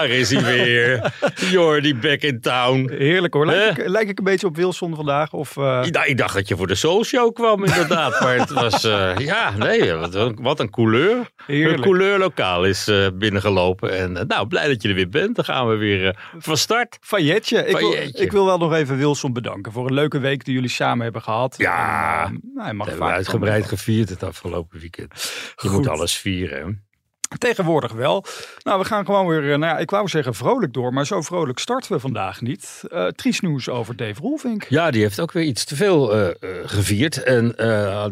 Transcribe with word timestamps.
daar 0.00 0.08
is 0.18 0.30
hij 0.30 0.42
weer. 0.44 1.12
Jordi 1.50 1.94
back 1.94 2.20
in 2.20 2.40
town. 2.40 2.90
Heerlijk 2.92 3.34
hoor. 3.34 3.46
Lijk, 3.46 3.78
ik, 3.78 3.88
lijk 3.88 4.08
ik 4.08 4.18
een 4.18 4.24
beetje 4.24 4.46
op 4.46 4.56
Wilson 4.56 4.94
vandaag? 4.94 5.32
Of, 5.32 5.56
eh, 5.56 5.80
Ik 5.84 5.92
dacht- 5.92 6.08
Ik 6.08 6.16
dacht 6.18 6.34
dat 6.34 6.48
je 6.48 6.56
voor 6.56 6.66
de 6.66 6.74
Soul 6.74 7.04
Show 7.04 7.34
kwam 7.34 7.64
inderdaad. 7.64 8.20
maar 8.20 8.36
het 8.38 8.50
was, 8.50 8.84
eh, 8.84 9.12
ja, 9.18 9.50
nee, 9.56 9.92
wat, 9.92 10.14
een- 10.14 10.38
wat 10.40 10.60
een 10.60 10.70
couleur. 10.70 11.16
Een 11.16 11.26
Heerlijk. 11.46 11.82
couleurlokaal 11.82 12.64
is 12.64 12.88
eh, 12.88 13.06
binnengelopen. 13.14 13.98
En 13.98 14.26
nou, 14.26 14.46
blij 14.46 14.66
dat 14.68 14.82
je 14.82 14.88
er 14.88 14.94
weer 14.94 15.08
bent. 15.08 15.36
Dan 15.36 15.44
gaan 15.44 15.68
we 15.68 15.76
weer 15.76 16.16
van 16.38 16.56
start. 16.56 16.98
Failletje. 17.00 17.58
Ik 17.66 17.76
wil, 17.78 17.92
ik 18.24 18.32
wil 18.32 18.44
wel 18.46 18.58
nog 18.58 18.74
even 18.74 18.96
Wilson 18.96 19.32
bedanken 19.32 19.72
voor 19.72 19.86
een 19.86 19.94
leuke 19.94 20.18
week 20.18 20.44
die 20.44 20.54
jullie 20.54 20.68
samen 20.68 21.02
hebben 21.02 21.22
gehad. 21.22 21.54
Ja. 21.58 22.24
En, 22.24 22.40
nou, 22.54 22.64
hij 22.66 22.74
mag 22.74 22.86
We 22.86 22.92
hebben 22.92 23.10
uitgebreid 23.12 23.66
gevierd 23.66 24.08
het 24.08 24.22
afgelopen 24.22 24.80
weekend. 24.80 25.12
Je 25.56 25.68
Goed. 25.68 25.70
moet 25.72 25.88
alles 25.88 26.16
vieren. 26.16 26.84
Tegenwoordig 27.38 27.92
wel. 27.92 28.24
Nou, 28.62 28.78
we 28.78 28.84
gaan 28.84 29.04
gewoon 29.04 29.26
weer, 29.26 29.42
eh, 29.42 29.58
nou 29.58 29.74
ja, 29.74 29.78
ik 29.78 29.90
wou 29.90 30.08
zeggen 30.08 30.34
vrolijk 30.34 30.72
door, 30.72 30.92
maar 30.92 31.06
zo 31.06 31.20
vrolijk 31.20 31.58
starten 31.58 31.92
we 31.92 32.00
vandaag 32.00 32.40
niet. 32.40 32.82
Eh 32.90 33.06
triest 33.06 33.42
nieuws 33.42 33.68
over 33.68 33.96
Dave 33.96 34.20
Roelvink. 34.20 34.64
Ja, 34.68 34.90
die 34.90 35.02
heeft 35.02 35.20
ook 35.20 35.32
weer 35.32 35.44
iets 35.44 35.64
te 35.64 35.76
veel 35.76 36.16
eh, 36.16 36.28
gevierd. 36.64 37.22
En 37.22 37.54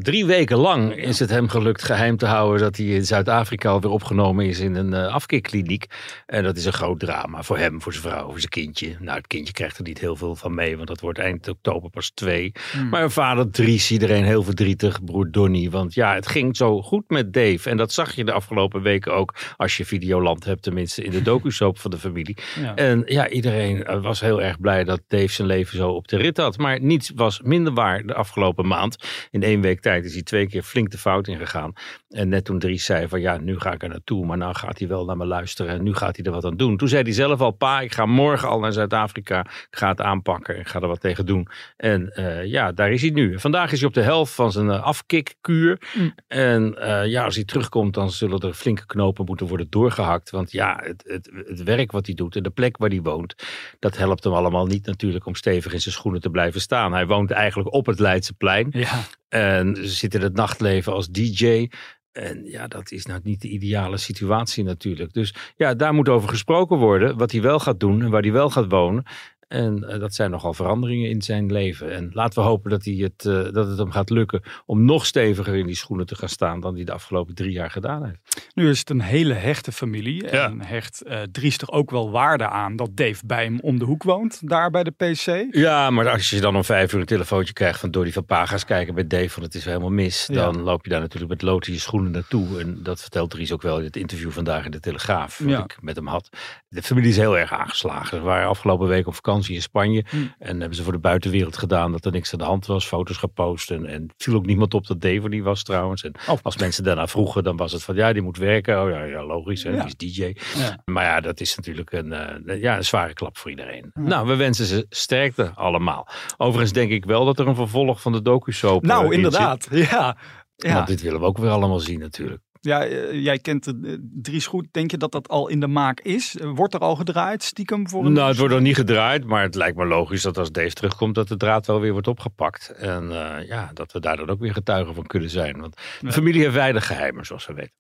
drie 0.03 0.27
weken 0.27 0.57
lang 0.57 0.95
is 0.97 1.19
het 1.19 1.31
hem 1.31 1.49
gelukt 1.49 1.83
geheim 1.83 2.17
te 2.17 2.27
houden 2.27 2.61
dat 2.61 2.77
hij 2.77 2.87
in 2.87 3.07
Zuid-Afrika 3.07 3.71
alweer 3.71 3.91
opgenomen 3.91 4.47
is 4.47 4.61
in 4.61 4.75
een 4.75 4.93
uh, 4.93 5.15
afkeerkliniek. 5.15 5.87
En 6.27 6.43
dat 6.43 6.57
is 6.57 6.65
een 6.65 6.73
groot 6.73 7.01
drama 7.01 7.43
voor 7.43 7.59
hem, 7.59 7.83
voor 7.83 7.93
zijn 7.93 8.05
vrouw, 8.05 8.29
voor 8.29 8.39
zijn 8.39 8.51
kindje. 8.51 8.97
Nou, 9.01 9.17
het 9.17 9.27
kindje 9.27 9.53
krijgt 9.53 9.77
er 9.77 9.83
niet 9.83 9.99
heel 9.99 10.17
veel 10.17 10.37
van 10.37 10.55
mee, 10.55 10.77
want 10.77 10.89
dat 10.89 11.01
wordt 11.01 11.19
eind 11.19 11.49
oktober 11.49 11.91
pas 11.91 12.11
twee. 12.11 12.53
Hmm. 12.73 12.89
Maar 12.89 13.11
vader 13.11 13.51
Dries, 13.51 13.91
iedereen 13.91 14.25
heel 14.25 14.43
verdrietig, 14.43 15.05
broer 15.05 15.31
Donny. 15.31 15.71
Want 15.71 15.95
ja, 15.95 16.15
het 16.15 16.27
ging 16.27 16.57
zo 16.57 16.83
goed 16.83 17.05
met 17.11 17.33
Dave. 17.33 17.71
En 17.71 17.77
dat 17.77 17.93
zag 17.93 18.15
je 18.15 18.25
de 18.25 18.33
afgelopen 18.33 18.83
weken 18.83 19.08
ook, 19.09 19.35
als 19.57 19.77
je 19.77 19.85
Videoland 19.85 20.45
hebt, 20.45 20.63
tenminste 20.63 21.03
in 21.03 21.11
de 21.11 21.23
docusoap 21.23 21.79
van 21.79 21.91
de 21.91 21.99
familie. 21.99 22.37
Ja. 22.61 22.75
En 22.75 23.03
ja, 23.07 23.29
iedereen 23.29 23.85
eh, 23.85 24.03
was 24.03 24.21
heel 24.21 24.43
erg 24.43 24.61
blij 24.61 24.85
dat 24.85 25.01
Dave 25.07 25.29
zijn 25.29 25.49
leven 25.49 25.77
zo 25.77 25.91
op 25.91 26.09
de 26.09 26.17
rit 26.17 26.37
had. 26.37 26.59
Maar 26.59 26.81
niets 26.81 27.13
was 27.15 27.41
minder 27.43 27.73
waar 27.73 28.07
de 28.07 28.15
afgelopen 28.15 28.67
maand. 28.67 28.97
In 29.31 29.43
één 29.43 29.61
week 29.61 29.81
tijd 29.81 30.05
is 30.05 30.13
hij 30.13 30.23
twee 30.23 30.47
keer 30.47 30.63
flink 30.63 30.91
de 30.91 30.99
fout 30.99 31.29
ingegaan. 31.29 31.73
En 32.09 32.29
net 32.29 32.45
toen 32.45 32.59
Dries 32.59 32.85
zei 32.85 33.09
van 33.09 33.21
ja, 33.21 33.39
nu 33.39 33.59
ga 33.59 33.73
ik 33.73 33.83
er 33.83 33.89
naartoe. 33.89 34.27
Maar 34.27 34.37
nou 34.37 34.55
gaat 34.55 34.79
hij 34.79 34.89
wel 34.89 35.05
naar 35.05 35.17
me 35.17 35.27
luisteren. 35.27 35.75
En 35.75 35.83
nu 35.83 35.95
gaat 35.95 36.17
hij 36.17 36.25
er 36.25 36.33
wat 36.33 36.45
aan 36.45 36.57
doen. 36.57 36.77
Toen 36.77 36.89
zei 36.89 37.03
hij 37.03 37.13
zelf 37.13 37.41
al, 37.41 37.51
pa, 37.51 37.81
ik 37.81 37.93
ga 37.93 38.07
morgen 38.07 38.49
al 38.49 38.59
naar 38.59 38.73
Zuid-Afrika. 38.73 39.41
Ik 39.41 39.79
ga 39.79 39.89
het 39.89 40.01
aanpakken. 40.01 40.59
Ik 40.59 40.69
ga 40.69 40.81
er 40.81 40.89
wat 40.89 41.01
tegen 41.01 41.27
doen. 41.27 41.49
En 41.77 42.15
eh, 42.15 42.45
ja, 42.45 42.73
daar 42.73 42.93
is 42.93 43.01
hij 43.01 43.11
nu. 43.11 43.41
Vandaag 43.41 43.73
is 43.73 43.79
hij 43.79 43.89
op 43.89 43.95
de 43.95 44.03
helft 44.03 44.33
van 44.33 44.53
zijn 44.53 44.67
uh, 44.67 44.83
afkikkuur. 44.83 45.81
Mm. 45.95 46.15
En 46.27 46.77
uh, 46.79 47.07
ja, 47.07 47.25
als 47.25 47.35
hij 47.35 47.45
terugkomt, 47.45 47.95
dan 47.95 48.11
zullen 48.11 48.41
er 48.41 48.53
flinke 48.53 48.87
knopen 48.87 48.98
moeten 49.25 49.47
worden 49.47 49.71
doorgehakt. 49.71 50.31
Want 50.31 50.53
ja, 50.53 50.81
het, 50.83 51.05
het, 51.07 51.31
het 51.47 51.63
werk 51.63 51.93
wat 51.93 52.07
hij 52.07 52.15
doet 52.15 52.37
en 52.37 52.43
de 52.43 52.51
plek 52.51 52.77
waar 52.77 52.89
hij 52.89 53.03
woont, 53.03 53.35
dat 53.79 53.97
helpt 53.97 54.25
hem 54.25 54.33
allemaal 54.33 54.67
niet 54.67 54.87
natuurlijk 54.87 55.27
om 55.27 55.35
stevig 55.35 55.73
in 55.73 55.81
zijn 55.81 55.95
schoenen 55.95 56.21
te 56.21 56.31
blijven 56.31 56.61
staan. 56.61 56.93
Hij 56.93 57.07
woont 57.07 57.31
eigenlijk 57.31 57.73
op 57.73 57.87
het 57.87 57.99
Leidseplein. 57.99 58.69
Ja. 58.71 59.05
En 59.29 59.77
zit 59.81 60.15
in 60.15 60.23
het 60.23 60.35
nachtleven 60.35 60.93
als 60.93 61.09
DJ. 61.09 61.69
En 62.13 62.45
ja, 62.45 62.67
dat 62.67 62.91
is 62.91 63.07
nou 63.07 63.21
niet 63.23 63.41
de 63.41 63.49
ideale 63.49 63.97
situatie 63.97 64.65
natuurlijk. 64.65 65.13
Dus 65.13 65.35
ja, 65.57 65.75
daar 65.75 65.95
moet 65.95 66.09
over 66.09 66.29
gesproken 66.29 66.77
worden. 66.77 67.17
Wat 67.17 67.33
hij 67.33 67.43
wel 67.43 67.59
gaat 67.59 67.81
doen 67.81 68.03
en 68.03 68.11
waar 68.11 68.23
hij 68.23 68.33
wel 68.33 68.51
gaat 68.51 68.71
wonen. 68.71 69.05
En 69.49 69.85
uh, 69.89 69.99
dat 70.01 70.15
zijn 70.15 70.31
nogal 70.31 70.55
veranderingen 70.55 71.09
in 71.11 71.23
zijn 71.23 71.53
leven. 71.53 71.93
En 71.93 72.11
laten 72.13 72.43
we 72.43 72.49
hopen 72.49 72.71
dat, 72.71 72.85
hij 72.85 72.95
het, 72.95 73.25
uh, 73.25 73.53
dat 73.53 73.69
het 73.69 73.79
hem 73.79 73.91
gaat 73.91 74.11
lukken 74.11 74.43
om 74.67 74.85
nog 74.85 75.07
steviger 75.07 75.55
in 75.55 75.67
die 75.67 75.77
schoenen 75.77 76.07
te 76.07 76.15
gaan 76.15 76.29
staan 76.29 76.61
dan 76.61 76.75
hij 76.75 76.85
de 76.85 76.93
afgelopen 76.93 77.35
drie 77.35 77.53
jaar 77.53 77.71
gedaan 77.71 78.05
heeft. 78.05 78.51
Nu 78.55 78.69
is 78.69 78.79
het 78.79 78.91
een 78.91 79.01
hele 79.01 79.35
hechte 79.35 79.73
familie. 79.73 80.25
Ja. 80.25 80.45
En 80.45 80.61
hecht 80.61 81.03
uh, 81.07 81.21
Dries 81.33 81.59
er 81.59 81.71
ook 81.71 81.91
wel 81.91 82.11
waarde 82.11 82.49
aan 82.49 82.77
dat 82.77 82.97
Dave 82.97 83.27
bij 83.27 83.45
hem 83.45 83.61
om 83.61 83.79
de 83.79 83.85
hoek 83.85 84.03
woont, 84.03 84.49
daar 84.49 84.71
bij 84.71 84.85
de 84.85 84.91
PC. 84.91 85.55
Ja, 85.57 85.91
maar 85.91 86.09
als 86.09 86.31
je 86.31 86.41
dan 86.41 86.57
om 86.57 86.65
vijf 86.65 86.93
uur 86.93 87.01
een 87.01 87.07
telefoontje 87.07 87.53
krijgt 87.53 87.81
van 87.81 87.91
Dordy 87.91 88.13
van 88.13 88.25
Paga's 88.25 88.65
kijken 88.65 88.95
bij 88.95 89.07
Dave, 89.07 89.31
van 89.31 89.43
het 89.43 89.55
is 89.55 89.65
helemaal 89.65 89.91
mis. 89.91 90.27
Ja. 90.27 90.35
Dan 90.35 90.61
loop 90.61 90.85
je 90.85 90.91
daar 90.91 91.01
natuurlijk 91.01 91.31
met 91.31 91.43
lood 91.43 91.67
in 91.67 91.73
je 91.73 91.79
schoenen 91.79 92.11
naartoe. 92.11 92.61
En 92.61 92.83
dat 92.83 93.01
vertelt 93.01 93.31
Dries 93.31 93.53
ook 93.53 93.63
wel 93.63 93.79
in 93.79 93.85
het 93.85 93.97
interview 93.97 94.31
vandaag 94.31 94.65
in 94.65 94.71
de 94.71 94.81
Telegraaf, 94.81 95.39
wat 95.39 95.49
Ja. 95.51 95.63
ik 95.65 95.77
met 95.81 95.97
hem 95.97 96.07
had. 96.07 96.29
De 96.69 96.83
familie 96.83 97.11
is 97.11 97.17
heel 97.17 97.39
erg 97.39 97.53
aangeslagen. 97.53 98.19
Ze 98.19 98.23
waren 98.25 98.49
afgelopen 98.49 98.89
week 98.89 99.07
op 99.07 99.15
vakantie 99.15 99.37
in 99.55 99.63
Spanje. 99.63 100.05
Hm. 100.09 100.17
En 100.39 100.59
hebben 100.59 100.77
ze 100.77 100.83
voor 100.83 100.93
de 100.93 100.99
buitenwereld 100.99 101.57
gedaan 101.57 101.93
dat 101.93 102.05
er 102.05 102.13
niks 102.13 102.33
aan 102.33 102.39
de 102.39 102.45
hand 102.45 102.67
was. 102.67 102.87
Foto's 102.87 103.17
gepost. 103.17 103.71
En, 103.71 103.87
en 103.87 104.07
viel 104.17 104.35
ook 104.35 104.47
niemand 104.47 104.75
op 104.75 104.87
dat 104.87 105.03
niet 105.03 105.43
was 105.43 105.63
trouwens. 105.63 106.03
En 106.05 106.15
Oh. 106.29 106.39
als 106.43 106.57
mensen 106.57 106.85
daarna 106.85 107.07
vroegen, 107.07 107.45
dan 107.45 107.57
was 107.57 107.73
het 107.73 107.83
van 107.83 107.95
ja, 107.95 108.13
die 108.13 108.23
moet 108.23 108.37
werken. 108.37 108.83
Oh 108.83 108.91
ja, 108.91 109.05
ja 109.05 109.25
logisch. 109.25 109.63
Hè? 109.63 109.71
Ja. 109.71 109.85
Die 109.85 109.87
is 109.87 110.15
DJ. 110.17 110.35
Ja. 110.59 110.83
Maar 110.85 111.05
ja, 111.05 111.21
dat 111.21 111.41
is 111.41 111.57
natuurlijk 111.57 111.93
een, 111.93 112.13
eh, 112.13 112.61
ja, 112.61 112.77
een 112.77 112.85
zware 112.85 113.13
klap 113.13 113.37
voor 113.39 113.51
iedereen. 113.51 113.91
Nou, 113.95 114.27
we 114.27 114.37
wensen 114.37 114.67
ze 114.67 114.87
sterkte 114.89 115.53
allemaal. 115.55 116.09
Overigens 116.37 116.73
denk 116.73 116.91
ik 116.91 117.05
wel 117.05 117.25
dat 117.25 117.39
er 117.39 117.47
een 117.49 117.55
vervolg 117.55 118.01
van 118.01 118.13
de 118.13 118.23
docu-soap 118.23 118.83
eh, 118.83 118.89
Nou, 118.89 119.05
zit. 119.05 119.13
inderdaad. 119.13 119.69
Ja. 119.71 120.17
Ja. 120.57 120.75
Want 120.75 120.87
dit 120.87 121.03
willen 121.03 121.21
we 121.21 121.27
ook 121.27 121.39
weer 121.39 121.51
allemaal 121.51 121.79
zien 121.81 121.99
natuurlijk. 121.99 122.43
Ja, 122.61 122.85
eh, 122.85 123.23
jij 123.25 123.39
kent 123.39 123.65
de, 123.65 123.79
eh, 123.85 123.93
Dries 124.23 124.47
goed. 124.47 124.67
Denk 124.71 124.91
je 124.91 124.97
dat 124.97 125.13
dat 125.13 125.29
al 125.29 125.49
in 125.49 125.61
de 125.61 125.67
maak 125.67 126.01
is? 126.01 126.37
Eh, 126.37 126.51
Wordt 126.55 126.75
er 126.75 126.81
al 126.81 126.97
gedraaid, 126.97 127.43
stiekem? 127.43 127.89
Voor 127.89 128.07
een... 128.07 128.13
Nou, 128.13 128.29
het 128.29 128.39
wordt 128.39 128.55
nog 128.55 128.63
niet 128.63 128.75
gedraaid, 128.77 129.25
maar 129.25 129.43
het 129.43 129.55
lijkt 129.55 129.77
me 129.77 129.85
logisch 129.87 130.23
dat 130.23 130.39
als 130.39 130.53
Dave 130.53 130.73
terugkomt, 130.73 131.15
dat 131.15 131.29
de 131.29 131.37
draad 131.37 131.67
wel 131.67 131.81
weer 131.81 131.93
wordt 131.93 132.09
opgepakt. 132.09 132.69
En 132.77 133.09
ja, 133.47 133.71
dat 133.75 133.93
we 133.93 134.01
daar 134.01 134.17
dan 134.17 134.29
ook 134.31 134.41
weer 134.41 134.53
getuigen 134.53 134.95
van 134.95 135.07
kunnen 135.07 135.31
zijn. 135.31 135.61
Want 135.61 135.75
de 136.01 136.07
Ja. 136.07 136.13
familie 136.13 136.41
heeft 136.43 136.55
weinig 136.55 136.87
geheimen, 136.87 137.27
zoals 137.27 137.47
we 137.47 137.55
weten. 137.55 137.73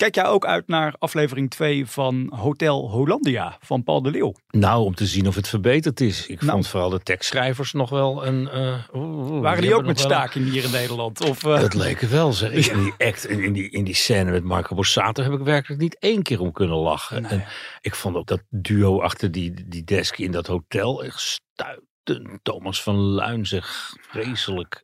Kijk 0.00 0.14
jij 0.14 0.26
ook 0.26 0.46
uit 0.46 0.66
naar 0.68 0.94
aflevering 0.98 1.50
2 1.50 1.86
van 1.86 2.32
Hotel 2.36 2.90
Hollandia 2.90 3.56
van 3.60 3.82
Paul 3.82 4.02
de 4.02 4.10
Leeuw? 4.10 4.34
Nou, 4.50 4.84
om 4.84 4.94
te 4.94 5.06
zien 5.06 5.26
of 5.28 5.34
het 5.34 5.48
verbeterd 5.48 6.00
is. 6.00 6.26
Ik 6.26 6.40
Nou. 6.40 6.52
vond 6.52 6.68
vooral 6.68 6.90
de 6.90 7.00
tekstschrijvers 7.00 7.72
nog 7.72 7.90
wel 7.90 8.26
een... 8.26 8.48
eh, 8.48 8.78
Waren 9.40 9.62
die, 9.62 9.74
ook 9.74 9.80
met 9.84 9.90
een- 9.98 10.04
staking 10.04 10.50
hier 10.50 10.64
in 10.64 10.70
Nederland? 10.70 11.28
Of, 11.28 11.44
eh, 11.44 11.58
Het 11.58 11.74
leek 11.74 12.00
wel, 12.00 12.32
zeg. 12.32 12.50
In 12.68 12.82
die 12.82 12.92
act, 13.08 13.26
in 13.28 13.52
die, 13.52 13.70
in 13.70 13.84
die 13.84 13.94
scène 13.94 14.30
met 14.30 14.44
Marco 14.44 14.74
Borsato 14.74 15.22
heb 15.22 15.32
ik 15.32 15.40
werkelijk 15.40 15.80
niet 15.80 15.96
één 15.98 16.22
keer 16.22 16.40
om 16.40 16.52
kunnen 16.52 16.76
lachen. 16.76 17.22
Nee. 17.22 17.30
En 17.30 17.44
ik 17.80 17.94
vond 17.94 18.16
ook 18.16 18.26
dat 18.26 18.42
duo 18.50 19.00
achter 19.00 19.30
die, 19.32 19.68
die 19.68 19.84
desk 19.84 20.18
in 20.18 20.30
dat 20.32 20.46
hotel 20.46 21.04
echt 21.04 21.20
stuitend. 21.20 21.88
Thomas 22.42 22.82
van 22.82 22.96
Luin, 22.96 23.46
zeg, 23.46 23.92
vreselijk. 24.08 24.82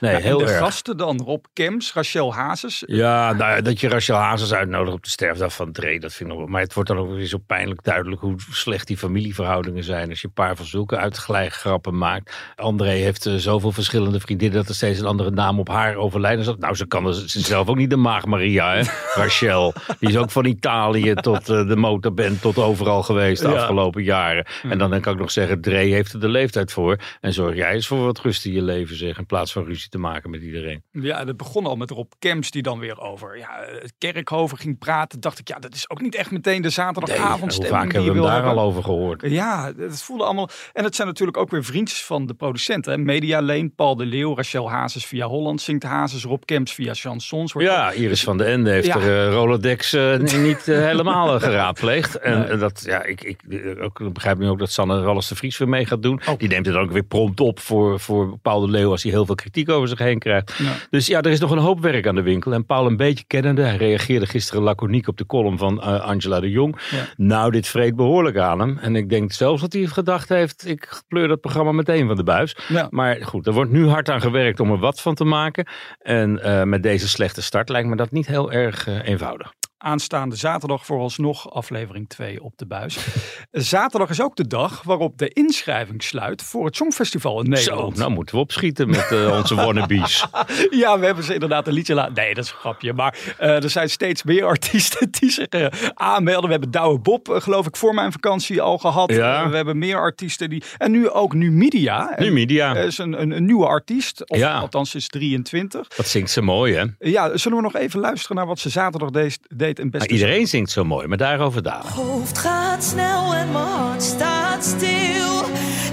Nee, 0.00 0.12
ja, 0.12 0.18
heel 0.18 0.38
de 0.38 0.44
erg. 0.44 0.58
gasten 0.58 0.96
dan, 0.96 1.20
Rob 1.24 1.44
Kems, 1.52 1.92
Rachel 1.92 2.34
Hazes. 2.34 2.82
Ja, 2.86 3.32
nou, 3.32 3.54
ja, 3.54 3.60
dat 3.60 3.80
je 3.80 3.88
Rachel 3.88 4.16
Hazes 4.16 4.52
uitnodigt 4.54 4.96
op 4.96 5.02
de 5.04 5.10
sterfdag 5.10 5.52
van 5.54 5.72
Dre, 5.72 6.00
dat 6.00 6.12
vind 6.12 6.20
ik 6.20 6.26
nog 6.28 6.36
wel. 6.44 6.46
Maar 6.46 6.60
het 6.60 6.74
wordt 6.74 6.88
dan 6.88 6.98
ook 6.98 7.10
weer 7.14 7.26
zo 7.26 7.38
pijnlijk 7.46 7.82
duidelijk 7.82 8.20
hoe 8.20 8.34
slecht 8.50 8.86
die 8.86 8.96
familieverhoudingen 8.96 9.84
zijn. 9.84 10.10
Als 10.10 10.20
je 10.20 10.26
een 10.26 10.32
paar 10.32 10.56
van 10.56 10.66
zulke 10.66 10.96
uitglijgrappen 10.96 11.98
maakt. 11.98 12.36
André 12.56 12.88
heeft 12.90 13.26
eh, 13.26 13.34
zoveel 13.34 13.72
verschillende 13.72 14.20
vriendinnen 14.20 14.58
dat 14.58 14.68
er 14.68 14.74
steeds 14.74 14.98
een 15.00 15.06
andere 15.06 15.30
naam 15.30 15.58
op 15.58 15.68
haar 15.68 15.94
overlijden 15.96 16.44
zat. 16.44 16.58
Nou, 16.58 16.74
ze 16.74 16.86
kan 16.86 17.14
ze 17.14 17.40
zelf 17.40 17.68
ook 17.68 17.76
niet 17.76 17.90
de 17.90 17.96
maag 17.96 18.24
Maria, 18.24 18.74
hè? 18.74 18.82
Rachel. 19.22 19.72
Die 19.98 20.08
is 20.08 20.16
ook 20.16 20.30
van 20.30 20.44
Italië 20.44 21.14
tot 21.14 21.48
eh, 21.48 21.68
de 21.68 21.76
motorband 21.76 22.40
tot 22.40 22.58
overal 22.58 23.02
geweest 23.02 23.42
de 23.42 23.48
Ja. 23.48 23.54
afgelopen 23.54 24.02
jaren. 24.02 24.46
En 24.62 24.78
dan 24.78 25.00
kan 25.00 25.12
ik 25.12 25.18
nog 25.18 25.30
zeggen, 25.30 25.60
Dre 25.60 25.76
heeft 25.76 26.20
de 26.20 26.28
leeftijd 26.28 26.55
voor. 26.64 26.96
En 27.20 27.32
zorg 27.32 27.54
jij 27.56 27.72
eens 27.72 27.86
voor 27.86 28.04
wat 28.04 28.18
rust 28.18 28.44
in 28.44 28.52
je 28.52 28.62
leven, 28.62 28.96
zeg. 28.96 29.18
In 29.18 29.26
plaats 29.26 29.52
van 29.52 29.64
ruzie 29.64 29.88
te 29.88 29.98
maken 29.98 30.30
met 30.30 30.42
iedereen. 30.42 30.82
Ja, 30.92 31.24
dat 31.24 31.36
begon 31.36 31.66
al 31.66 31.76
met 31.76 31.90
Rob 31.90 32.10
Kems 32.18 32.50
die 32.50 32.62
dan 32.62 32.78
weer 32.78 33.00
over 33.00 33.38
ja, 33.38 33.64
Kerkhoven 33.98 34.58
ging 34.58 34.78
praten. 34.78 35.20
Dacht 35.20 35.38
ik, 35.38 35.48
ja, 35.48 35.58
dat 35.58 35.74
is 35.74 35.90
ook 35.90 36.00
niet 36.00 36.14
echt 36.14 36.30
meteen 36.30 36.54
de 36.56 36.60
Nee, 36.62 36.70
zaterdagavondstemming 36.70 37.74
hoe 37.82 37.84
vaak 37.84 37.92
hebben 37.92 38.14
we 38.14 38.20
daar 38.20 38.32
hebben. 38.34 38.50
al 38.52 38.60
over 38.60 38.82
gehoord? 38.82 39.22
Ja, 39.24 39.72
het 39.78 40.02
voelde 40.02 40.24
allemaal. 40.24 40.48
En 40.72 40.84
het 40.84 40.94
zijn 40.94 41.08
natuurlijk 41.08 41.36
ook 41.36 41.50
weer 41.50 41.64
vriendjes 41.64 42.04
van 42.04 42.26
de 42.26 42.34
producenten. 42.34 42.92
hè. 42.92 42.98
Media 42.98 43.40
Leen, 43.40 43.74
Paul 43.74 43.96
de 43.96 44.06
Leeuw, 44.06 44.34
Rachel 44.36 44.70
Hazes 44.70 45.06
via 45.06 45.26
Holland 45.26 45.60
zingt 45.60 45.82
Hazes, 45.82 46.24
Rob 46.24 46.42
Kems 46.44 46.72
via 46.74 46.94
chansons. 46.94 47.54
Ja, 47.58 47.90
Iris 47.92 48.22
van 48.24 48.38
den 48.38 48.46
Ende 48.46 48.70
heeft 48.70 48.86
Ja. 48.86 48.96
er 48.98 49.26
eh, 49.28 49.32
Rolodex 49.32 49.92
eh, 49.92 50.16
niet 50.48 50.68
eh, 50.68 50.78
helemaal 50.78 51.40
geraadpleegd. 51.40 52.18
En 52.18 52.38
Nee. 52.38 52.48
eh, 52.48 52.60
dat, 52.60 52.82
ja, 52.86 53.02
ik, 53.04 53.22
ik 53.22 53.40
ook, 53.80 54.12
begrijp 54.12 54.38
nu 54.38 54.48
ook 54.48 54.58
dat 54.58 54.70
Sanne 54.70 55.00
Wallis 55.00 55.28
de 55.28 55.34
Vries 55.36 55.58
weer 55.58 55.68
mee 55.68 55.86
gaat 55.86 56.02
doen. 56.02 56.20
Oh. 56.28 56.38
Die 56.38 56.45
die 56.46 56.54
neemt 56.54 56.66
het 56.66 56.74
dan 56.74 56.84
ook 56.84 56.92
weer 56.92 57.02
prompt 57.02 57.40
op 57.40 57.60
voor, 57.60 58.00
voor 58.00 58.38
Paul 58.38 58.60
de 58.60 58.70
Leeuw 58.70 58.90
als 58.90 59.02
hij 59.02 59.12
heel 59.12 59.26
veel 59.26 59.34
kritiek 59.34 59.70
over 59.70 59.88
zich 59.88 59.98
heen 59.98 60.18
krijgt. 60.18 60.54
Ja. 60.58 60.72
Dus 60.90 61.06
ja, 61.06 61.20
er 61.20 61.30
is 61.30 61.40
nog 61.40 61.50
een 61.50 61.58
hoop 61.58 61.80
werk 61.80 62.06
aan 62.06 62.14
de 62.14 62.22
winkel. 62.22 62.52
En 62.52 62.66
Paul 62.66 62.86
een 62.86 62.96
beetje 62.96 63.24
kennende, 63.26 63.62
hij 63.62 63.76
reageerde 63.76 64.26
gisteren 64.26 64.62
laconiek 64.62 65.08
op 65.08 65.16
de 65.16 65.26
column 65.26 65.58
van 65.58 65.82
eh, 65.82 66.00
Angela 66.00 66.40
de 66.40 66.50
Jong. 66.50 66.78
Ja. 66.90 67.06
Nou, 67.16 67.50
dit 67.50 67.68
vreet 67.68 67.96
behoorlijk 67.96 68.36
aan 68.36 68.60
hem. 68.60 68.78
En 68.78 68.96
ik 68.96 69.08
denk 69.08 69.32
zelfs 69.32 69.60
dat 69.60 69.72
hij 69.72 69.86
gedacht 69.86 70.28
heeft, 70.28 70.66
ik 70.66 71.02
pleur 71.08 71.28
dat 71.28 71.40
programma 71.40 71.72
meteen 71.72 72.06
van 72.06 72.16
de 72.16 72.24
buis. 72.24 72.56
Ja. 72.68 72.86
Maar 72.90 73.18
goed, 73.22 73.46
er 73.46 73.52
wordt 73.52 73.70
nu 73.70 73.88
hard 73.88 74.10
aan 74.10 74.20
gewerkt 74.20 74.60
om 74.60 74.70
er 74.70 74.78
wat 74.78 75.00
van 75.00 75.14
te 75.14 75.24
maken. 75.24 75.66
En 75.98 76.42
eh, 76.42 76.62
met 76.62 76.82
deze 76.82 77.08
slechte 77.08 77.42
start 77.42 77.68
lijkt 77.68 77.88
me 77.88 77.96
dat 77.96 78.10
niet 78.10 78.26
heel 78.26 78.52
erg 78.52 78.86
eh, 78.86 79.08
eenvoudig. 79.08 79.52
Aanstaande 79.90 80.36
zaterdag 80.36 80.86
vooralsnog 80.86 81.50
aflevering 81.50 82.08
2 82.08 82.42
op 82.42 82.52
de 82.56 82.66
buis. 82.66 82.98
Zaterdag 83.52 84.10
is 84.10 84.20
ook 84.20 84.36
de 84.36 84.46
dag 84.46 84.82
waarop 84.82 85.18
de 85.18 85.28
inschrijving 85.28 86.02
sluit 86.02 86.42
voor 86.42 86.64
het 86.64 86.76
Songfestival 86.76 87.38
in 87.38 87.44
Zo, 87.44 87.50
Nederland. 87.52 87.96
nou 87.96 88.10
moeten 88.10 88.34
we 88.34 88.40
opschieten 88.40 88.88
met 88.90 89.12
eh, 89.12 89.36
onze 89.36 89.54
wannabes. 89.54 90.26
Ja, 90.70 90.98
we 90.98 91.06
hebben 91.06 91.24
ze 91.24 91.32
inderdaad 91.34 91.66
een 91.66 91.72
liedje 91.72 91.94
laten. 91.94 92.14
Nee, 92.14 92.34
dat 92.34 92.44
is 92.44 92.50
een 92.50 92.56
grapje. 92.56 92.92
Maar 92.92 93.18
eh, 93.38 93.62
er 93.62 93.70
zijn 93.70 93.90
steeds 93.90 94.22
meer 94.22 94.44
artiesten 94.54 95.08
die 95.10 95.30
zich 95.30 95.46
eh, 95.46 95.66
aanmelden. 95.94 96.44
We 96.44 96.50
hebben 96.50 96.70
Douwe 96.70 96.98
Bob, 96.98 97.28
geloof 97.32 97.66
ik, 97.66 97.76
voor 97.76 97.94
mijn 97.94 98.12
vakantie 98.12 98.60
al 98.62 98.78
gehad. 98.78 99.10
Ja. 99.12 99.48
We 99.48 99.56
hebben 99.56 99.78
meer 99.78 99.98
artiesten 99.98 100.50
die. 100.50 100.62
En 100.78 100.90
nu 100.90 101.08
ook 101.10 101.34
Numidia. 101.34 102.14
Nu 102.18 102.32
media. 102.32 102.74
Eh, 102.74 102.84
is 102.84 102.98
een, 102.98 103.20
een, 103.20 103.30
een 103.30 103.44
nieuwe 103.44 103.66
artiest. 103.66 104.30
Of 104.30 104.38
Ja. 104.38 104.58
althans 104.58 104.94
is 104.94 105.08
23. 105.08 105.88
Dat 105.88 106.06
zingt 106.06 106.30
ze 106.30 106.42
mooi, 106.42 106.74
hè? 106.74 106.84
Ja, 106.98 107.36
zullen 107.36 107.56
we 107.56 107.62
nog 107.64 107.74
even 107.76 108.00
luisteren 108.00 108.36
naar 108.36 108.46
wat 108.46 108.58
ze 108.58 108.68
zaterdag 108.68 109.10
deed, 109.10 109.38
beste 109.84 109.98
Maar 109.98 110.08
iedereen 110.08 110.46
zingt 110.46 110.70
zo 110.70 110.84
mooi, 110.84 111.06
maar 111.06 111.16
daarover 111.18 111.62
dadelijk. 111.62 111.96
hoofd 111.96 112.38
gaat 112.38 112.84
snel 112.84 113.34
en 113.34 113.52
mijn 113.52 113.64
hart 113.64 114.02
staat 114.02 114.64
stil. 114.64 115.42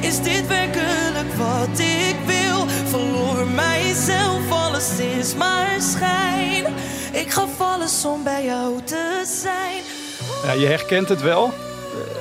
Is 0.01 0.21
dit 0.21 0.47
werkelijk 0.47 1.33
wat 1.38 1.80
ik 1.80 2.15
wil? 2.25 2.68
Verloor 2.68 3.47
mijzelf, 3.47 4.51
alles 4.51 5.00
is 5.00 5.35
maar 5.35 5.75
schijn. 5.81 6.65
Ik 7.12 7.31
gaf 7.31 7.62
alles 7.62 8.06
om 8.06 8.24
bij 8.24 8.45
jou 8.45 8.81
te 8.83 9.21
zijn. 9.44 9.81
Ja, 10.45 10.51
je 10.62 10.65
herkent 10.68 11.09
het 11.09 11.21
wel. 11.21 11.53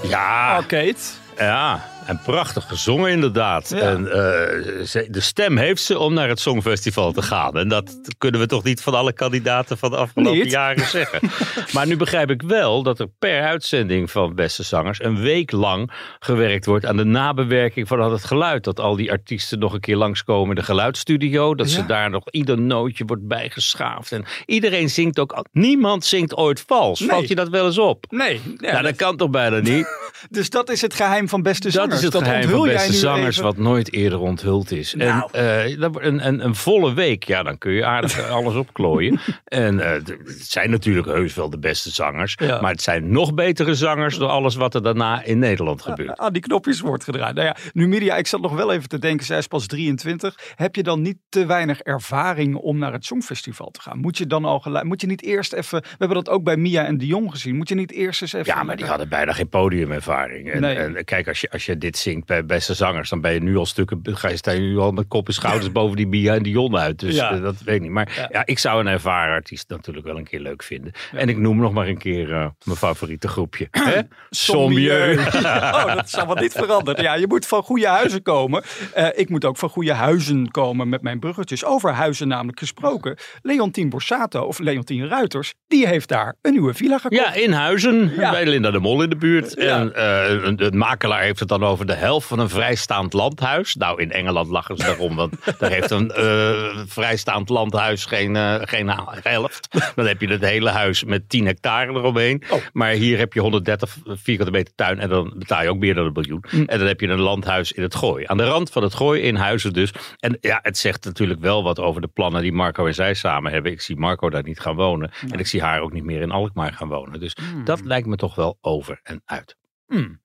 Ja, 0.03 0.55
Arcade. 0.57 0.95
ja. 1.37 1.91
En 2.07 2.21
prachtig 2.25 2.69
gezongen 2.69 3.11
inderdaad. 3.11 3.69
Ja. 3.69 3.79
En 3.81 4.07
eh, 4.13 4.85
ze- 4.85 5.07
de 5.11 5.21
stem 5.21 5.57
heeft 5.57 5.83
ze 5.83 5.99
om 5.99 6.15
naar 6.15 6.29
het 6.29 6.41
Songfestival 6.41 7.13
te 7.13 7.23
gaan. 7.23 7.57
En 7.59 7.69
dat 7.69 7.99
kunnen 8.19 8.41
we 8.41 8.47
toch 8.47 8.63
niet 8.63 8.83
van 8.83 8.95
alle 8.95 9.13
kandidaten 9.13 9.79
van 9.79 9.91
de 9.91 9.97
afgelopen 9.97 10.39
Niet? 10.39 10.51
jaren 10.51 10.87
zeggen. 10.87 11.21
maar 11.75 11.87
nu 11.87 11.97
begrijp 11.97 12.31
ik 12.31 12.43
wel 12.43 12.83
dat 12.83 12.99
er 13.01 13.07
per 13.19 13.43
uitzending 13.43 14.11
van 14.11 14.35
Beste 14.35 14.63
Zangers... 14.63 15.03
een 15.05 15.21
week 15.21 15.51
lang 15.51 15.91
gewerkt 16.19 16.67
wordt 16.67 16.87
aan 16.87 16.97
de 16.97 17.05
nabewerking 17.05 17.89
van 17.89 18.13
het 18.13 18.25
geluid. 18.25 18.65
Dat 18.65 18.81
al 18.81 18.97
die 18.97 19.11
artiesten 19.11 19.59
nog 19.59 19.73
een 19.73 19.81
keer 19.81 19.97
langskomen 19.97 20.49
in 20.49 20.55
de 20.55 20.63
geluidsstudio. 20.63 21.55
Dat 21.55 21.71
Ja. 21.71 21.75
ze 21.77 21.87
daar 21.87 22.11
nog 22.11 22.31
ieder 22.31 22.61
nootje 22.61 23.05
wordt 23.05 23.27
bijgeschaafd. 23.29 24.13
En 24.13 24.25
iedereen 24.47 24.91
zingt 24.91 25.19
ook... 25.19 25.45
Niemand 25.53 26.05
zingt 26.05 26.37
ooit 26.37 26.65
vals. 26.67 27.01
Nee. 27.01 27.09
Valt 27.09 27.29
je 27.29 27.35
dat 27.35 27.49
wel 27.49 27.67
eens 27.67 27.79
op? 27.79 28.05
Nee, 28.09 28.41
ja, 28.59 28.73
nou, 28.73 28.83
dat 28.83 28.97
kan 28.97 29.17
toch 29.17 29.31
bijna 29.31 29.59
niet? 29.59 29.87
dus 30.31 30.51
dat 30.51 30.71
is 30.71 30.81
het 30.81 30.95
geheim 30.95 31.29
van 31.29 31.43
beste 31.43 31.71
zangers. 31.71 31.92
Dat 31.93 32.03
is 32.03 32.15
het 32.15 32.23
geheim 32.25 32.43
onthul 32.43 32.59
van 32.65 32.73
beste 32.73 32.93
zangers 32.93 33.37
even. 33.37 33.43
wat 33.43 33.57
nooit 33.57 33.93
eerder 33.93 34.21
onthuld 34.21 34.71
is. 34.71 34.95
Nou. 34.95 35.29
En 35.33 35.65
eh, 35.65 35.81
dat 35.81 35.93
wordt 35.93 36.07
een, 36.07 36.27
een, 36.27 36.45
een 36.45 36.55
volle 36.55 36.95
week, 36.95 37.25
ja, 37.25 37.43
dan 37.43 37.59
kun 37.59 37.73
je 37.73 37.85
aardig 37.85 38.29
alles 38.31 38.55
opklooien. 38.55 39.21
en 39.45 39.81
eh, 39.81 39.91
het 39.91 40.17
zijn 40.39 40.71
natuurlijk 40.71 41.07
heus 41.07 41.35
wel 41.35 41.51
de 41.51 41.59
beste 41.59 41.91
zangers. 41.91 42.35
Ja. 42.41 42.61
Maar 42.61 42.71
het 42.71 42.83
zijn 42.83 43.11
nog 43.13 43.35
betere 43.35 43.75
zangers 43.75 44.19
dan 44.19 44.31
alles 44.31 44.55
wat 44.55 44.75
er 44.75 44.83
daarna 44.83 45.23
in 45.25 45.39
Nederland 45.39 45.83
gebeurt. 45.83 46.19
aan 46.19 46.33
die 46.33 46.43
knopjes 46.43 46.81
wordt 46.81 47.05
gedraaid. 47.05 47.35
Nou 47.35 47.47
ja, 47.47 47.57
Numidia, 47.73 48.17
ik 48.17 48.27
zat 48.27 48.41
nog 48.41 48.53
wel 48.53 48.73
even 48.73 48.89
te 48.89 48.99
denken, 48.99 49.27
zij 49.27 49.39
is 49.39 49.47
pas 49.47 49.67
23. 49.67 50.35
Heb 50.55 50.77
je 50.77 50.83
dan 50.83 51.03
niet 51.03 51.19
te 51.29 51.47
weinig 51.47 51.81
ervaring 51.81 52.57
om 52.57 52.79
naar 52.79 52.93
het 52.93 53.05
Songfestival 53.05 53.71
te 53.71 53.81
gaan? 53.81 53.99
Moet 53.99 54.19
je 54.19 54.27
dan 54.27 54.45
al 54.45 54.61
gelijk, 54.61 54.85
moet 54.85 55.01
je 55.01 55.07
niet 55.07 55.23
eerst 55.23 55.53
even, 55.53 55.81
we 55.81 55.89
hebben 55.99 56.17
dat 56.25 56.29
ook 56.29 56.45
bij 56.45 56.57
Mia 56.57 56.85
en 56.87 56.99
Dion 56.99 57.31
gezien, 57.31 57.57
moet 57.57 57.69
je 57.69 57.75
niet 57.75 57.93
eerst 57.93 58.23
eens 58.23 58.33
even... 58.33 58.55
Ja, 58.55 58.63
maar 58.63 58.77
die 58.77 58.87
hadden 58.87 59.09
bijna 59.09 59.33
geen 59.33 59.49
podiumervaring. 59.49 60.51
En, 60.51 60.61
Nee. 60.61 60.77
en 60.77 61.05
kijk, 61.05 61.29
als 61.29 61.41
je, 61.41 61.51
als 61.51 61.67
je 61.67 61.79
dit 61.83 61.99
zingt 61.99 62.27
bij 62.27 62.45
beste 62.47 62.75
zangers, 62.75 63.09
dan 63.11 63.21
ben 63.21 63.33
je 63.33 63.41
nu 63.43 63.57
al 63.57 63.67
stukken, 63.67 64.01
ga 64.03 64.29
je, 64.29 64.37
sta 64.37 64.51
je 64.51 64.61
nu 64.61 64.79
al 64.79 64.93
met 64.93 65.05
kop 65.09 65.27
en 65.27 65.35
schouders 65.35 65.73
boven 65.73 65.97
die 65.97 66.07
Bia 66.07 66.35
en 66.35 66.43
Dion 66.43 66.77
uit. 66.77 66.99
Dus 66.99 67.15
Ja. 67.15 67.33
eh, 67.33 67.43
dat 67.43 67.55
weet 67.65 67.75
ik 67.75 67.81
niet. 67.81 67.91
Maar 67.91 68.13
Ja. 68.17 68.29
ja. 68.33 68.43
ik 68.47 68.59
zou 68.59 68.81
een 68.81 68.87
ervaren 68.87 69.35
artiest 69.35 69.69
natuurlijk 69.69 70.07
wel 70.07 70.17
een 70.17 70.25
keer 70.25 70.41
leuk 70.41 70.63
vinden. 70.63 70.93
En 71.13 71.29
ik 71.29 71.37
noem 71.39 71.57
nog 71.57 71.73
maar 71.73 71.89
een 71.89 71.99
keer 71.99 72.33
eh, 72.33 72.47
mijn 72.65 72.77
favoriete 72.79 73.29
groepje. 73.29 73.69
Sommieu. 74.31 75.19
oh, 75.19 75.95
dat 75.95 76.11
zal 76.11 76.27
wel 76.27 76.37
niet 76.37 76.53
veranderen. 76.53 77.03
Ja, 77.03 77.15
je 77.15 77.27
moet 77.27 77.47
van 77.47 77.63
goede 77.63 77.87
huizen 77.89 78.23
komen. 78.23 78.63
Eh, 78.95 79.07
ik 79.15 79.29
moet 79.29 79.45
ook 79.45 79.57
van 79.57 79.69
goede 79.69 79.93
huizen 79.93 80.51
komen 80.51 80.89
met 80.89 81.03
mijn 81.03 81.19
bruggetjes. 81.21 81.65
Over 81.65 81.91
huizen 81.93 82.29
namelijk 82.29 82.59
gesproken. 82.59 83.17
Leontien 83.43 83.89
Borsato, 83.89 84.43
of 84.43 84.59
Leontien 84.59 85.09
Ruiters, 85.09 85.53
die 85.67 85.87
heeft 85.87 86.09
daar 86.09 86.37
een 86.43 86.53
nieuwe 86.53 86.75
villa 86.75 86.99
gekocht. 86.99 87.23
Ja, 87.25 87.35
in 87.35 87.53
Huizen, 87.53 88.13
Ja. 88.17 88.31
bij 88.31 88.47
Linda 88.47 88.71
de 88.71 88.79
Mol 88.79 89.03
in 89.03 89.11
de 89.11 89.17
buurt. 89.17 89.55
Ja. 89.57 89.89
En 89.91 90.57
de 90.57 90.73
makelaar 90.73 91.23
heeft 91.23 91.41
het 91.41 91.49
dan 91.49 91.65
over 91.65 91.72
de 91.79 91.95
helft 91.95 92.27
van 92.27 92.39
een 92.39 92.49
vrijstaand 92.49 93.13
landhuis. 93.13 93.75
Nou, 93.75 94.01
in 94.01 94.13
Engeland 94.13 94.49
lachen 94.49 94.77
ze 94.77 94.85
daarom, 94.85 95.17
want 95.17 95.35
daar 95.59 95.71
heeft 95.71 95.91
een 95.91 96.11
eh, 96.11 96.79
vrijstaand 96.87 97.49
landhuis 97.49 98.05
geen, 98.05 98.37
eh, 98.37 98.55
geen 98.61 98.89
helft. 99.23 99.69
Dan 99.95 100.07
heb 100.07 100.21
je 100.21 100.29
het 100.29 100.41
hele 100.41 100.71
huis 100.71 101.05
met 101.05 101.29
10 101.29 101.47
hectare 101.47 101.93
eromheen. 101.93 102.43
Oh. 102.51 102.59
Maar 102.73 102.91
hier 102.91 103.19
heb 103.19 103.33
je 103.33 103.41
130 103.41 103.97
vierkante 104.05 104.53
meter 104.53 104.75
tuin 104.75 104.99
en 104.99 105.09
dan 105.09 105.33
betaal 105.37 105.63
je 105.63 105.69
ook 105.69 105.79
meer 105.79 105.95
dan 105.95 106.07
een 106.07 106.13
miljoen. 106.13 106.45
Mm. 106.51 106.65
En 106.65 106.79
dan 106.79 106.87
heb 106.87 107.01
je 107.01 107.09
een 107.09 107.21
landhuis 107.21 107.73
in 107.73 107.83
het 107.83 107.95
Gooi. 107.95 108.25
Aan 108.27 108.37
de 108.37 108.45
rand 108.45 108.71
van 108.71 108.83
het 108.83 108.95
Gooi 108.95 109.21
in 109.23 109.35
Huizen 109.37 109.73
dus. 109.73 109.93
En 110.19 110.39
ja, 110.41 110.59
het 110.63 110.79
zegt 110.79 111.05
natuurlijk 111.05 111.41
wel 111.41 111.63
wat 111.63 111.81
over 111.81 112.01
de 112.01 112.09
plannen 112.09 112.43
die 112.43 112.53
Marco 112.53 112.87
en 112.87 112.95
zij 112.95 113.15
samen 113.15 113.53
hebben. 113.53 113.73
Ik 113.73 113.81
zie 113.81 113.97
Marco 113.97 114.31
daar 114.31 114.43
niet 114.43 114.61
gaan 114.61 114.75
wonen. 114.77 115.11
En 115.31 115.39
ik 115.39 115.47
zie 115.47 115.63
haar 115.63 115.81
ook 115.81 115.93
niet 115.93 116.05
meer 116.05 116.21
in 116.21 116.31
Alkmaar 116.31 116.73
gaan 116.73 116.89
wonen. 116.89 117.21
Dus 117.21 117.37
Mm. 117.55 117.65
dat 117.65 117.81
lijkt 117.85 118.07
me 118.07 118.17
toch 118.17 118.35
wel 118.35 118.59
over 118.61 119.01
en 119.03 119.23
uit. 119.25 119.57
Hmm. 119.87 120.21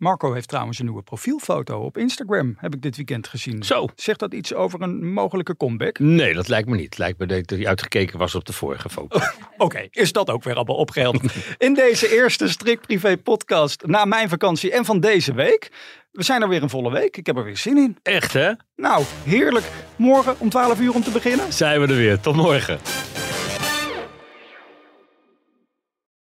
Marco 0.00 0.32
heeft 0.32 0.48
trouwens 0.48 0.78
een 0.78 0.84
nieuwe 0.84 1.02
profielfoto 1.02 1.80
op 1.80 1.98
Instagram, 1.98 2.54
heb 2.58 2.74
ik 2.74 2.82
dit 2.82 2.96
weekend 2.96 3.28
gezien. 3.28 3.62
Zo. 3.62 3.88
Zegt 3.94 4.18
dat 4.18 4.34
iets 4.34 4.54
over 4.54 4.82
een 4.82 5.12
mogelijke 5.12 5.56
comeback? 5.56 5.98
Nee, 5.98 6.34
dat 6.34 6.48
lijkt 6.48 6.68
me 6.68 6.76
niet. 6.76 6.98
Lijkt 6.98 7.18
me 7.18 7.26
dat 7.26 7.50
hij 7.50 7.66
uitgekeken 7.66 8.18
was 8.18 8.34
op 8.34 8.44
de 8.44 8.52
vorige 8.52 8.88
foto. 8.88 9.20
Oké, 9.56 9.88
is 9.90 10.12
dat 10.12 10.30
ook 10.30 10.44
weer 10.44 10.54
allemaal 10.54 10.76
opgehelderd. 10.76 11.34
In 11.58 11.74
deze 11.74 12.14
eerste 12.14 12.48
strikt 12.48 12.86
privé 12.86 13.16
podcast 13.16 13.86
na 13.86 14.04
mijn 14.04 14.28
vakantie 14.28 14.72
en 14.72 14.84
van 14.84 15.00
deze 15.00 15.34
week. 15.34 15.70
We 16.12 16.22
zijn 16.22 16.42
er 16.42 16.48
weer 16.48 16.62
een 16.62 16.70
volle 16.70 16.90
week. 16.90 17.16
Ik 17.16 17.26
heb 17.26 17.36
er 17.36 17.44
weer 17.44 17.56
zin 17.56 17.76
in. 17.76 17.96
Echt 18.02 18.32
hè? 18.32 18.52
Nou, 18.76 19.04
heerlijk. 19.24 19.66
Morgen 19.96 20.34
om 20.38 20.48
12 20.48 20.80
uur 20.80 20.94
om 20.94 21.02
te 21.02 21.10
beginnen. 21.10 21.52
Zijn 21.52 21.80
we 21.80 21.86
er 21.86 21.96
weer. 21.96 22.20
Tot 22.20 22.36
morgen. 22.36 22.78